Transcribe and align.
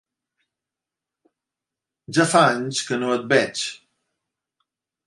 Ja 2.17 2.27
fa 2.33 2.43
anys 2.55 2.81
que 2.89 3.01
no 3.05 3.13
et 3.19 3.31
veig! 3.37 3.67